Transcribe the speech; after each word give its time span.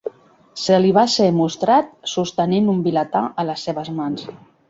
Se 0.61 0.77
li 0.85 0.93
va 0.97 1.03
ser 1.15 1.27
mostrat 1.41 1.91
sostenint 2.13 2.73
un 2.75 2.81
vilatà 2.87 3.23
a 3.43 3.47
les 3.51 3.69
seves 3.69 3.95
mans. 4.01 4.27